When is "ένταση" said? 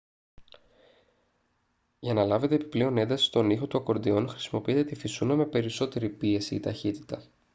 2.97-3.25